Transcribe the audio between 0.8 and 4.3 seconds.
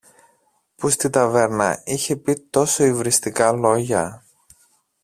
στην ταβέρνα είχε πει τόσο υβριστικά λόγια